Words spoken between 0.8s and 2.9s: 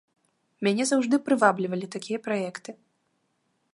заўжды прываблівалі такія праекты.